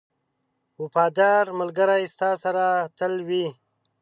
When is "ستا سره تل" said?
2.13-3.13